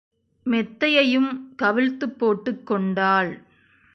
மெத்தையையும் 0.45 1.29
கவிழ்த்துப் 1.55 2.17
போட்டுக் 2.17 2.65
கொண்டாள். 2.65 3.31